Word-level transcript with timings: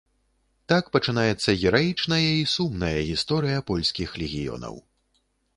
Так 0.71 0.87
пачынаецца 0.95 1.55
гераічная 1.65 2.23
і 2.39 2.49
сумная 2.55 2.97
гісторыя 3.11 3.57
польскіх 3.71 4.09
легіёнаў. 4.23 4.75